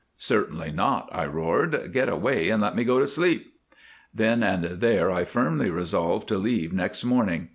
"Certainly 0.17 0.71
not," 0.71 1.07
I 1.11 1.27
roared. 1.27 1.93
"Get 1.93 2.09
away 2.09 2.49
and 2.49 2.59
let 2.63 2.75
me 2.75 2.83
go 2.83 2.97
to 2.97 3.05
sleep." 3.05 3.53
Then 4.11 4.41
and 4.41 4.63
there 4.81 5.11
I 5.11 5.25
firmly 5.25 5.69
resolved 5.69 6.27
to 6.29 6.39
leave 6.39 6.73
next 6.73 7.03
morning. 7.05 7.49